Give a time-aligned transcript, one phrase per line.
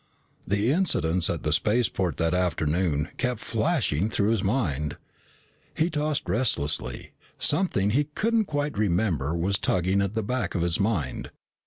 [0.47, 4.97] The incidents at the spaceport that afternoon kept flashing through his mind.
[5.75, 10.79] He tossed restlessly, something he couldn't quite remember was tugging at the back of his
[10.79, 11.29] mind.